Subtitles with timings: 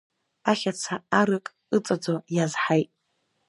[0.51, 1.45] Ахьаца арык
[1.77, 2.89] ыҵаӡо иазҳаит.